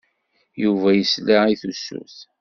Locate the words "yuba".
0.63-0.89